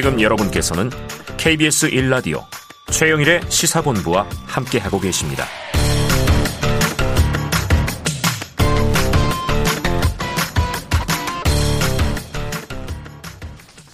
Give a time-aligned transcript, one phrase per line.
[0.00, 0.90] 지금 여러분께서는
[1.38, 2.44] KBS 1라디오
[2.86, 5.42] 최영일의 시사본부와 함께하고 계십니다.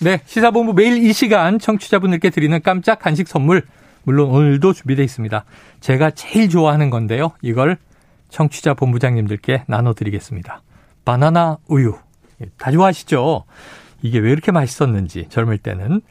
[0.02, 3.62] 네, 시사본부 매일 이 시간 청취자분들께 드리는 깜짝 간식 선물
[4.02, 5.46] 물론 오늘도 준비되어 있습니다.
[5.80, 7.32] 제가 제일 좋아하는 건데요.
[7.40, 7.78] 이걸
[8.28, 10.60] 청취자 본부장님들께 나눠드리겠습니다.
[11.06, 11.96] 바나나 우유.
[12.42, 13.46] 예, 다 좋아하시죠?
[14.04, 16.02] 이게 왜 이렇게 맛있었는지 젊을 때는.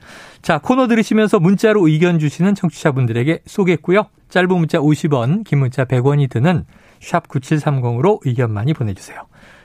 [0.41, 4.07] 자, 코너 들으시면서 문자로 의견 주시는 청취자분들에게 쏘겠고요.
[4.29, 6.66] 짧은 문자 50원, 긴 문자 100원이 드는
[6.99, 9.19] 샵 9730으로 의견 많이 보내주세요.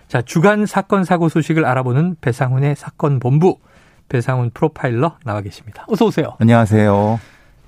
[0.09, 3.59] 자, 주간 사건 사고 소식을 알아보는 배상훈의 사건 본부.
[4.10, 5.87] 배상훈 프로파일러 나와 계십니다.
[5.88, 6.37] 어서 오세요.
[6.38, 7.18] 안녕하세요.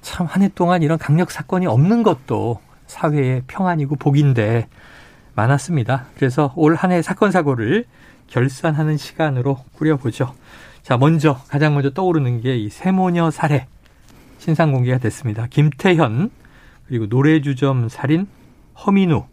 [0.03, 4.69] 참 한 해 동안 이런 강력 사건이 없는 것도 사회의 평안이고 복인데
[5.35, 6.05] 많았습니다.
[6.17, 7.87] 그래서 올 한 해 사건 사고를
[8.31, 10.35] 결산하는 시간으로 꾸려보죠.
[10.83, 13.67] 자, 먼저 가장 먼저 떠오르는 게 이 세모녀 살해
[14.39, 15.47] 신상 공개가 됐습니다.
[15.49, 16.31] 김태현
[16.89, 18.27] 그리고 노래주점 살인
[18.87, 19.25] 허민우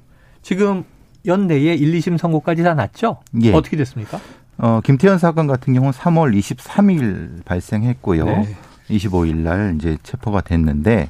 [0.42, 0.84] 지금
[1.26, 3.20] 연내에 1, 2심 선고까지 다 났죠?
[3.42, 3.54] 예.
[3.54, 4.20] 어떻게 됐습니까?
[4.58, 8.26] 어, 김태현 사건 같은 경우는 3월 23일 발생했고요.
[8.26, 8.56] 네.
[8.90, 11.10] 25일 날 이제 체포가 됐는데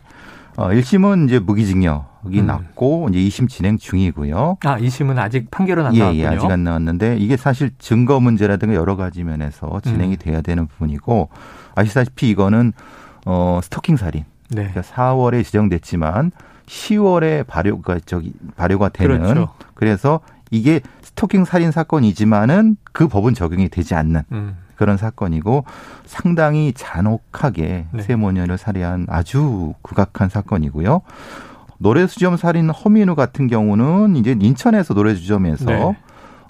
[0.55, 2.47] 어 1심은 이제 무기징역 이 음.
[2.47, 4.57] 났고 이제 2심 진행 중이고요.
[4.61, 6.23] 아, 2심은 아직 판결은 안 예, 나왔군요.
[6.23, 10.17] 예, 아직 안 나왔는데 이게 사실 증거 문제라든가 여러 가지 면에서 진행이 음.
[10.17, 11.29] 돼야 되는 부분이고
[11.75, 12.73] 아시다시피 이거는
[13.25, 14.25] 어 스토킹 살인.
[14.49, 14.69] 네.
[14.69, 16.31] 그러니까 4월에 지정됐지만
[16.67, 19.53] 10월에 발효가 저기 발효가 되는 그렇죠.
[19.73, 20.19] 그래서
[20.51, 24.57] 이게 스토킹 살인 사건이지만은 그 법은 적용이 되지 않는 음.
[24.75, 25.65] 그런 사건이고
[26.05, 28.01] 상당히 잔혹하게 네.
[28.01, 31.01] 세모녀를 살해한 아주 극악한 사건이고요.
[31.79, 35.97] 노래수점 살인 허민우 같은 경우는 이제 인천에서 노래주점에서 네.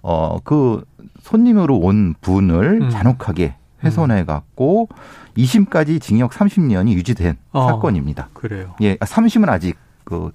[0.02, 0.84] 어그
[1.22, 2.90] 손님으로 온 분을 음.
[2.90, 4.90] 잔혹하게 훼손해 갖고
[5.38, 8.30] 2심까지 징역 30년이 유지된 어, 사건입니다.
[8.34, 8.74] 그래요.
[8.82, 10.32] 예, 3심은 아직 그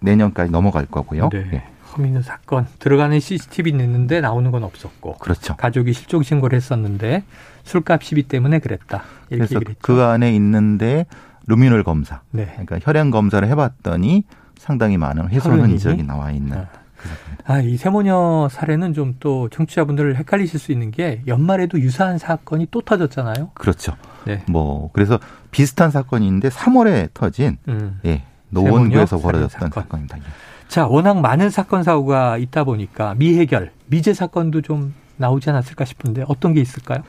[0.00, 1.30] 내년까지 넘어갈 거고요.
[1.32, 1.50] 네.
[1.52, 1.62] 예.
[1.96, 5.56] 허민우 사건 들어가는 CCTV는 있는데 나오는 건 없었고 그렇죠.
[5.56, 7.24] 가족이 실종 신고를 했었는데
[7.64, 9.04] 술값 시비 때문에 그랬다.
[9.28, 11.06] 그래서 그 안에 있는데
[11.48, 12.46] 루미놀 검사, 네.
[12.52, 14.24] 그러니까 혈액 검사를 해봤더니
[14.58, 16.58] 상당히 많은 훼손 흔적이 나와 있는.
[16.58, 16.68] 아.
[16.96, 17.08] 그
[17.44, 22.80] 아, 이 세모녀 사례는 좀 또 청취자분들을 헷갈리실 수 있는 게 연말에도 유사한 사건이 또
[22.82, 23.50] 터졌잖아요.
[23.54, 23.96] 그렇죠.
[24.26, 24.42] 네.
[24.48, 25.18] 뭐 그래서
[25.50, 27.98] 비슷한 사건인데 3월에 터진 음.
[28.04, 29.82] 예, 노원구에서 벌어졌던 사건.
[29.82, 30.18] 사건입니다.
[30.18, 30.22] 예.
[30.68, 36.52] 자, 워낙 많은 사건 사고가 있다 보니까 미해결, 미제 사건도 좀 나오지 않았을까 싶은데 어떤
[36.52, 37.02] 게 있을까요?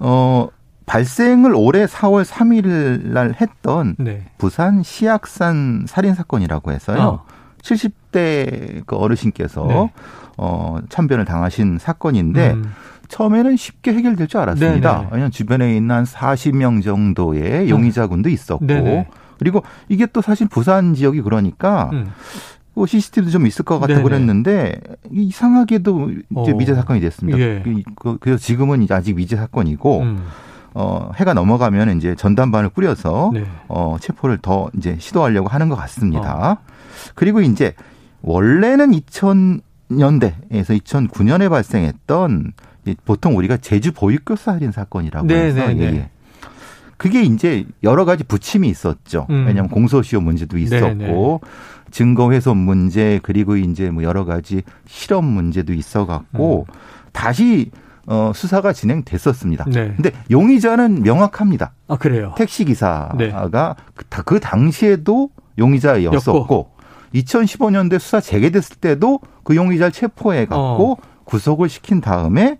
[0.00, 0.48] 어,
[0.94, 4.22] 발생을 올해 4월 3일 날 했던 네.
[4.38, 7.00] 부산 시약산 살인 사건이라고 해서요.
[7.00, 7.24] 어.
[7.62, 9.92] 70대 그 어르신께서 네.
[10.36, 12.72] 어, 참변을 당하신 사건인데 음.
[13.08, 14.92] 처음에는 쉽게 해결될 줄 알았습니다.
[14.92, 15.02] 네네.
[15.02, 15.08] 네.
[15.10, 18.82] 왜냐하면 주변에 있는 한 40명 정도의 용의자군도 있었고 네네.
[18.82, 19.08] 네.
[19.40, 22.12] 그리고 이게 또 사실 부산 지역이 그러니까 음.
[22.72, 24.78] 뭐 CCTV도 좀 있을 것 같아 그랬는데
[25.10, 26.54] 이상하게도 이제 어.
[26.56, 27.38] 미제 사건이 됐습니다.
[27.40, 27.64] 예.
[27.96, 30.24] 그, 그래서 지금은 이제 아직 미제 사건이고 음.
[30.74, 33.44] 어 해가 넘어가면 이제 전담반을 꾸려서 네.
[33.68, 36.52] 어 체포를 더 이제 시도하려고 하는 것 같습니다.
[36.52, 36.56] 어.
[37.14, 37.74] 그리고 이제
[38.22, 42.52] 원래는 2000년대에서 2009년에 발생했던
[43.04, 45.82] 보통 우리가 제주 보육교 살인 사건이라고 네, 해서 네, 네.
[45.82, 46.10] 예, 예.
[46.96, 49.26] 그게 이제 여러 가지 부침이 있었죠.
[49.30, 49.46] 음.
[49.46, 51.06] 왜냐하면 공소시효 문제도 있었고 네네.
[51.06, 51.38] 네.
[51.90, 56.74] 증거 훼손 문제 그리고 이제 뭐 여러 가지 실험 문제도 있어 갖고 음.
[57.12, 57.70] 다시
[58.06, 59.64] 어 수사가 진행됐었습니다.
[59.68, 59.94] 네.
[59.94, 61.72] 근데 용의자는 명확합니다.
[61.88, 62.34] 아 그래요.
[62.36, 63.32] 택시 기사가 네.
[63.94, 66.70] 그, 그 당시에도 용의자였었고
[67.14, 70.96] 2015년도에 수사 재개됐을 때도 그 용의자를 체포해 갖고 어.
[71.24, 72.58] 구속을 시킨 다음에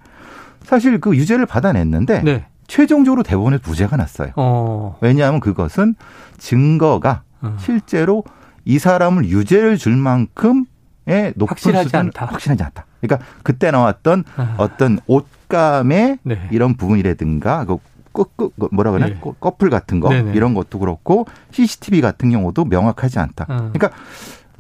[0.62, 2.47] 사실 그 유죄를 받아냈는데 네.
[2.66, 4.31] 최종적으로 대법원에 무죄가 났어요.
[4.37, 4.97] 어.
[5.00, 5.94] 왜냐하면 그것은
[6.38, 7.56] 증거가 어.
[7.59, 8.25] 실제로
[8.65, 12.27] 이 사람을 유죄를 줄 만큼의 높은 확실하지 수준, 않다.
[12.27, 12.87] 확실하지 않다.
[13.06, 14.54] 그러니까 그때 나왔던 아.
[14.59, 16.48] 어떤 옷감의 네.
[16.51, 17.78] 이런 부분이라든가 그
[18.12, 19.21] 끄끄 그 뭐라 그러나 네.
[19.41, 20.33] 커플 같은 거 네네.
[20.34, 23.47] 이런 것도 그렇고 CCTV 같은 경우도 명확하지 않다.
[23.48, 23.71] 아.
[23.72, 23.91] 그러니까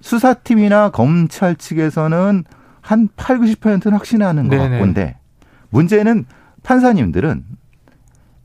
[0.00, 2.44] 수사팀이나 검찰 측에서는
[2.80, 4.70] 한 8, 90%는 확신하는 것 네네.
[4.70, 5.16] 같건데
[5.70, 6.26] 문제는
[6.62, 7.44] 판사님들은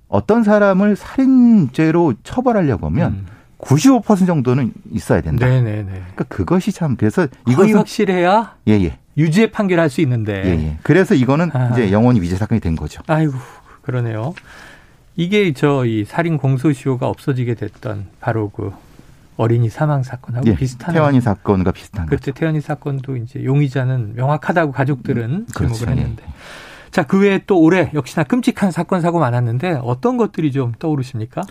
[0.08, 3.26] 어떤 사람을 살인죄로 처벌하려고 하면 음.
[3.60, 5.46] 95% 정도는 있어야 된다.
[5.46, 5.84] 네네네.
[5.84, 8.98] 그러니까 그것이 참 그래서 이것이 확실해야 예예 예.
[9.18, 10.44] 유죄 판결할 수 있는데.
[10.46, 10.64] 예예.
[10.66, 10.78] 예.
[10.84, 11.70] 그래서 이거는 아.
[11.72, 13.02] 이제 영원히 위죄 사건이 된 거죠.
[13.08, 13.34] 아이고
[13.82, 14.34] 그러네요.
[15.16, 18.72] 이게 저 이 살인 공소시효가 없어지게 됐던 바로 그
[19.36, 25.24] 어린이 사망 사건하고 예, 비슷한 태완이 사건과 비슷한 그때 태완이 사건도 이제 용의자는 명확하다고 가족들은
[25.24, 25.76] 음, 그렇죠.
[25.76, 26.24] 주목을 했는데.
[26.92, 31.44] 자, 그 외에 또 올해 역시나 끔찍한 사건 사고 많았는데 어떤 것들이 좀 떠오르십니까?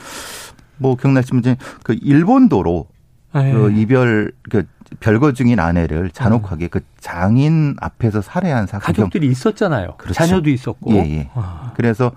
[0.79, 2.89] 뭐 기억나시면 그 일본도로
[3.35, 3.53] 네.
[3.53, 4.65] 그 이별 그
[5.01, 6.69] 별거 중인 아내를 잔혹하게 음.
[6.71, 8.87] 그 장인 앞에서 살해한 사건.
[8.87, 9.95] 가족들이 있었잖아요.
[9.99, 10.15] 그렇죠.
[10.15, 10.93] 자녀도 있었고.
[10.93, 11.31] 예, 예.
[11.35, 11.73] 아.
[11.77, 12.13] 그래서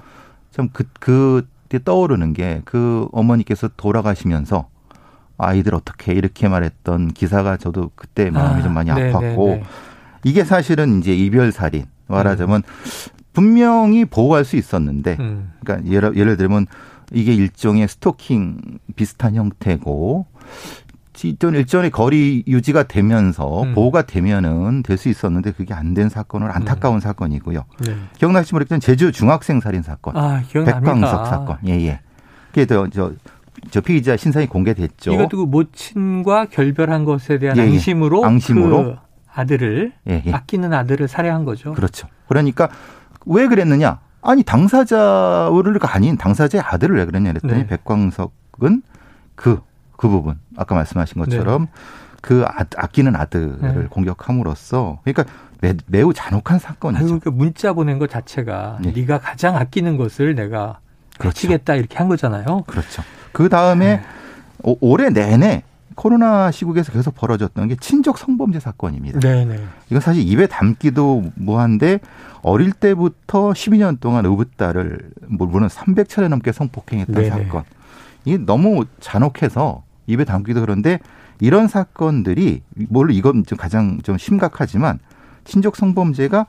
[0.51, 4.67] 좀 그, 그때 떠오르는 게 그 어머니께서 돌아가시면서
[5.37, 9.63] 아이들 어떻게 이렇게 말했던 기사가 저도 그때 마음이 아, 좀 많이 네, 아팠고 네, 네.
[10.23, 13.11] 이게 사실은 이제 이별 살인 말하자면 음.
[13.33, 15.51] 분명히 보호할 수 있었는데 음.
[15.61, 16.67] 그러니까 예를, 예를 들면
[17.11, 20.27] 이게 일종의 스토킹 비슷한 형태고
[21.29, 23.73] 일전의 거리 유지가 되면서 음.
[23.73, 26.99] 보호가 되면은 될 수 있었는데 그게 안 된 사건은 안타까운 음.
[26.99, 27.63] 사건이고요.
[27.85, 27.95] 네.
[28.17, 31.87] 기억나시면 모르겠지만 제주 중학생 살인 사건, 아, 백광석 사건, 예예.
[31.87, 31.99] 예.
[32.47, 32.87] 그게 저,
[33.69, 35.13] 저 피의자 신상이 공개됐죠.
[35.13, 37.67] 이것도 그 모친과 결별한 것에 대한 예, 예.
[37.67, 38.95] 앙심으로, 앙심으로 그
[39.33, 40.31] 아들을 예, 예.
[40.33, 41.73] 아끼는 아들을 살해한 거죠.
[41.73, 42.07] 그렇죠.
[42.27, 42.69] 그러니까
[43.25, 43.99] 왜 그랬느냐?
[44.21, 47.67] 아니 당사자를 아닌 당사자의 아들을 왜 그랬냐 그랬더니 네.
[47.67, 48.83] 백광석은
[49.35, 49.61] 그
[50.01, 51.71] 그 부분 아까 말씀하신 것처럼 네.
[52.21, 53.87] 그 아, 아끼는 아들을 네.
[53.89, 55.25] 공격함으로써 그러니까
[55.85, 57.05] 매, 우 잔혹한 사건이죠.
[57.05, 58.91] 아유, 그 문자 보낸 것 자체가 네.
[58.93, 60.79] 네가 가장 아끼는 것을 내가.
[61.23, 62.63] 해치겠다 이렇게 한 거잖아요.
[62.65, 63.03] 그렇죠.
[63.31, 64.75] 그 다음에 네.
[64.81, 65.61] 올해 내내
[65.93, 69.19] 코로나 시국에서 계속 벌어졌던 게 친족 성범죄 사건입니다.
[69.19, 69.55] 네네.
[69.55, 69.63] 네.
[69.89, 71.99] 이건 사실 입에 담기도 뭐한데
[72.41, 77.29] 어릴 때부터 12년 동안 의붓딸을 뭐 물론 300차례 넘게 성폭행했던 네네.
[77.29, 77.63] 사건.
[78.25, 80.99] 이게 너무 잔혹해서 입에 담기도 그런데
[81.39, 84.99] 이런 사건들이 물론 이건 좀 가장 좀 심각하지만
[85.43, 86.45] 친족 성범죄가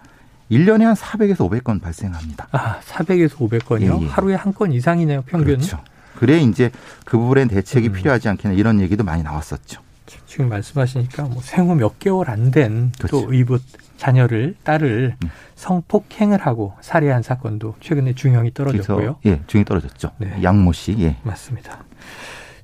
[0.50, 2.48] 1년에 한 400에서 500건 발생합니다.
[2.52, 4.00] 아, 400에서 500건이요?
[4.00, 4.08] 예, 예.
[4.08, 5.56] 하루에 한 건 이상이네요, 평균.
[5.56, 5.78] 그렇죠.
[6.16, 6.70] 그래 이제
[7.06, 7.92] 그 부분에 대책이 음.
[7.94, 9.80] 필요하지 않겠나 이런 얘기도 많이 나왔었죠.
[10.26, 13.32] 지금 말씀하시니까 뭐 생후 몇 개월 안 된또 그렇죠.
[13.32, 13.62] 의붓
[13.96, 15.30] 자녀를 딸을 음.
[15.54, 19.16] 성폭행을 하고 살해한 사건도 최근에 중형이 떨어졌고요.
[19.26, 20.10] 예, 중형이 떨어졌죠.
[20.18, 20.38] 네.
[20.42, 20.96] 양모 씨.
[21.00, 21.16] 예.
[21.22, 21.84] 맞습니다.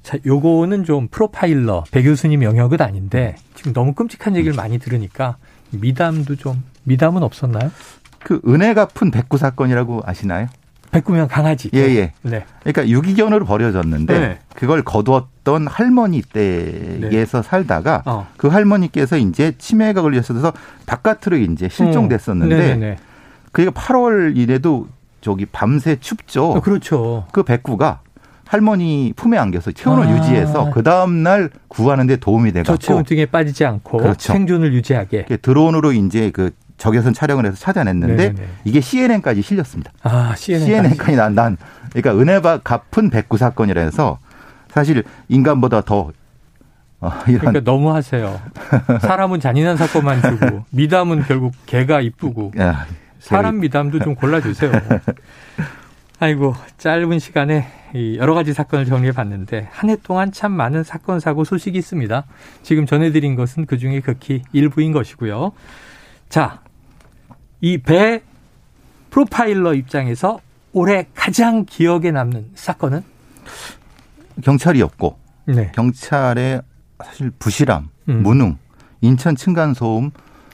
[0.09, 5.37] 자, 요거는 좀 프로파일러 배 교수님 영역은 아닌데 지금 너무 끔찍한 얘기를 많이 들으니까
[5.71, 7.71] 미담도 좀 미담은 없었나요?
[8.19, 10.47] 그 은혜 갚은 백구 사건이라고 아시나요?
[10.93, 11.69] 백구면 강아지.
[11.75, 12.13] 예, 예.
[12.23, 12.47] 네.
[12.63, 14.39] 그러니까 유기견으로 버려졌는데 네.
[14.55, 17.47] 그걸 거두었던 할머니 댁에서 네.
[17.47, 18.27] 살다가 어.
[18.39, 20.55] 그 할머니께서 이제 치매가 걸려서
[20.87, 22.97] 바깥으로 이제 실종됐었는데 음.
[23.53, 24.89] 그러니까 8월 이래도
[25.21, 26.53] 저기 밤새 춥죠.
[26.53, 27.27] 어, 그렇죠.
[27.33, 28.01] 그 백구가
[28.49, 30.17] 할머니 품에 안겨서 체온을 아.
[30.17, 34.33] 유지해서 그 다음 날 구하는데 도움이 돼갖고 저체온 등에 빠지지 않고 그렇죠.
[34.33, 38.49] 생존을 유지하게 드론으로 이제 그 적외선 촬영을 해서 찾아냈는데 네네.
[38.65, 39.93] 이게 CNN까지 실렸습니다.
[40.03, 41.57] 아 CNN까지, CNN까지 난, 난
[41.93, 44.19] 그러니까 은혜바 갚은 백구 사건이라 해서
[44.71, 46.11] 사실 인간보다 더
[47.01, 47.41] 어, 이런.
[47.41, 48.41] 그러니까 너무 하세요.
[49.03, 52.87] 사람은 잔인한 사건만 주고 미담은 결국 개가 이쁘고 야,
[53.19, 54.73] 사람 미담도 좀 골라주세요.
[56.21, 57.67] 아이고 짧은 시간에
[58.17, 62.25] 여러 가지 사건을 정리해 봤는데 한 해 동안 참 많은 사건 사고 소식이 있습니다.
[62.63, 65.53] 지금 전해드린 것은 그 중에 극히 일부인 것이고요.
[66.29, 66.61] 자,
[67.61, 68.23] 이 배
[69.11, 70.41] 프로파일러 입장에서
[70.73, 73.03] 올해 가장 기억에 남는 사건은
[74.43, 75.73] 경찰이었고 네.
[75.75, 76.61] 경찰의
[77.03, 78.23] 사실 부실함, 음.
[78.23, 78.59] 무능,
[79.01, 80.11] 인천 층간 소음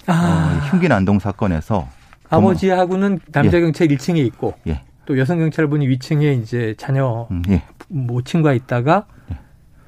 [0.07, 0.61] 아.
[0.63, 1.89] 어, 흉기 난동 사건에서
[2.29, 3.97] 아버지하고는 남자 경찰 예.
[3.97, 4.83] 1층에 있고 예.
[5.07, 7.63] 또 여성 경찰분이 위층에 이제 자녀 음, 예.
[7.89, 9.39] 모친과 있다가 예.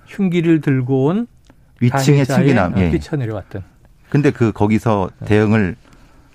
[0.06, 1.26] 흉기를 들고 온
[1.80, 2.90] 위층에 층기남 예.
[2.90, 3.62] 뛰쳐내려왔던.
[4.08, 5.26] 근데 그 거기서 네.
[5.26, 5.76] 대응을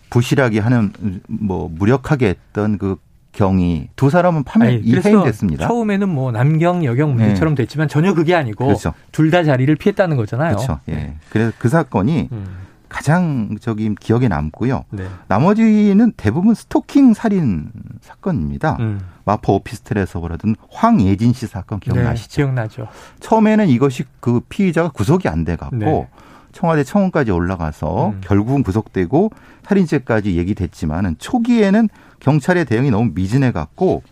[0.10, 0.92] 부실하게 하는
[1.28, 2.98] 뭐 무력하게 했던 그
[3.32, 5.66] 경이 두 사람은 파면 이해인됐습니다.
[5.68, 7.64] 처음에는 뭐 남경 여경 문제처럼 네.
[7.64, 8.94] 됐지만 전혀 그게 아니고 그렇죠.
[9.14, 10.56] 둘 다 자리를 피했다는 거잖아요.
[10.58, 10.80] 그렇죠.
[10.90, 10.94] 예.
[10.96, 11.16] 네.
[11.30, 12.46] 그래서 그 사건이 음.
[12.92, 14.84] 가장 저기 기억에 남고요.
[14.90, 15.08] 네.
[15.28, 17.72] 나머지는 대부분 스토킹 살인
[18.02, 18.78] 사건입니다.
[18.82, 19.00] 음.
[19.24, 22.30] 마포 오피스텔에서 벌어진 황예진 씨 사건 기억나시죠?
[22.30, 22.88] 네, 기억나죠.
[23.22, 26.08] 처음에는 이것이 그 피의자가 구속이 안 돼 갖고 네.
[26.52, 28.22] 청와대 청원까지 올라가서 음.
[28.22, 29.32] 결국은 구속되고
[29.64, 31.88] 살인죄까지 얘기됐지만은 초기에는
[32.20, 34.04] 경찰의 대응이 너무 미진해 갖고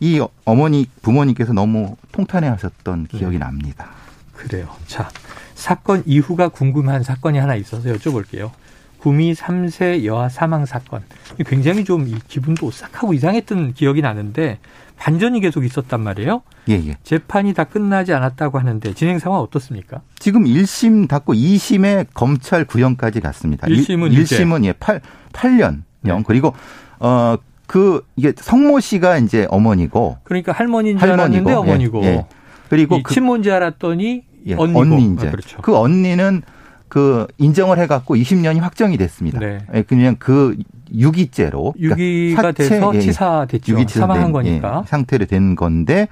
[0.00, 3.44] 이 어머니 부모님께서 너무 통탄해 하셨던 기억이 네.
[3.44, 3.86] 납니다.
[4.34, 4.66] 그래요.
[4.88, 5.08] 자,
[5.54, 8.50] 사건 이후가 궁금한 사건이 하나 있어서 여쭤볼게요.
[8.98, 11.02] 구미 3세 여아 사망 사건.
[11.46, 14.58] 굉장히 좀 기분도 오싹하고 이상했던 기억이 나는데
[14.96, 16.42] 반전이 계속 있었단 말이에요.
[16.70, 16.96] 예, 예.
[17.02, 20.00] 재판이 다 끝나지 않았다고 하는데 진행 상황 어떻습니까?
[20.18, 23.66] 지금 1심 닫고 2심에 검찰 구형까지 갔습니다.
[23.66, 25.00] 1심은 1심은 예, 8
[25.32, 26.22] 8년형 네.
[26.26, 26.54] 그리고
[26.98, 32.06] 어 그 이게 성모 씨가 이제 어머니고 그러니까 할머니인 줄 할머니고, 알았는데 예, 어머니고 예,
[32.06, 32.26] 예.
[32.68, 34.80] 그리고 그, 친모인 줄 알았더니 예, 언니고.
[34.80, 35.28] 언니인제.
[35.28, 35.62] 아, 그렇죠.
[35.62, 36.42] 그 언니는
[36.88, 39.40] 그 인정을 해갖고 20년이 확정이 됐습니다.
[39.40, 39.58] 네.
[39.74, 40.56] 예, 그냥 그
[40.94, 43.72] 유기죄로 그러니까 유기가 그러니까 돼서 예, 치사됐죠.
[43.72, 46.08] 유기치사 사망한 거니까 예, 상태로 된 건데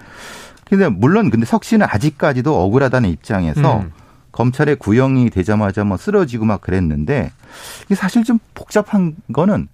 [0.64, 3.92] 근데 물론 근데 석 씨는 아직까지도 억울하다는 입장에서 음.
[4.32, 7.30] 검찰에 구형이 되자마자 뭐 쓰러지고 막 그랬는데
[7.84, 9.68] 이게 사실 좀 복잡한 거는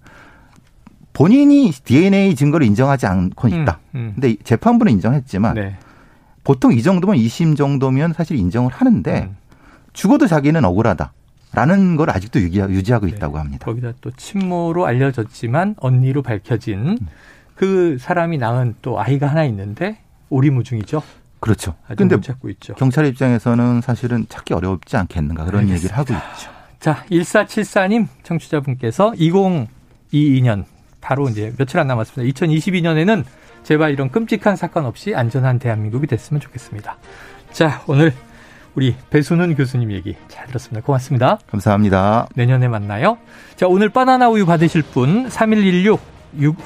[1.13, 3.79] 본인이 DNA 증거를 인정하지 않고 있다.
[3.95, 4.13] 음, 음.
[4.15, 5.79] 근데 재판부는 인정했지만 네.
[6.49, 9.37] 보통 이 정도면 2심 정도면 사실 인정을 하는데 음.
[9.93, 11.13] 죽어도 자기는 억울하다.
[11.53, 13.13] 라는 걸 아직도 유지하고 네.
[13.13, 13.67] 있다고 합니다.
[13.67, 16.99] 거기다 또 친모로 알려졌지만 언니로 밝혀진 음.
[17.55, 19.99] 그 사람이 낳은 또 아이가 하나 있는데
[20.31, 21.03] 오리무중이죠.
[21.41, 21.75] 그렇죠.
[21.99, 22.75] 근데 찾고 있죠.
[22.77, 25.77] 경찰 입장에서는 사실은 찾기 어렵지 않겠는가 그런 알겠습니다.
[25.77, 26.51] 얘기를 하고 있죠.
[26.81, 30.65] 자, 1474님 청취자분께서 2022년
[31.03, 32.33] 바로 이제 며칠 안 남았습니다.
[32.33, 33.25] 2022년에는
[33.69, 36.97] 제발 이런 끔찍한 사건 없이 안전한 대한민국이 됐으면 좋겠습니다.
[37.53, 38.15] 자, 오늘
[38.75, 40.87] 우리 배순훈 교수님 얘기 잘 들었습니다.
[40.87, 41.39] 고맙습니다.
[41.51, 42.29] 감사합니다.
[42.35, 43.19] 내년에 만나요.
[43.57, 46.01] 자, 오늘 바나나 우유 받으실 분 3116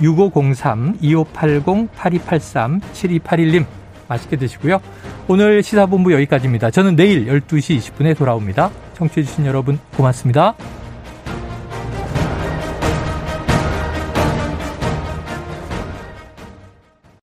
[0.00, 3.66] 6503 2580 8283 7281님
[4.06, 4.80] 맛있게 드시고요.
[5.26, 6.70] 오늘 시사본부 여기까지입니다.
[6.70, 8.70] 저는 내일 12시 20분에 돌아옵니다.
[8.94, 10.54] 청취해주신 여러분 고맙습니다.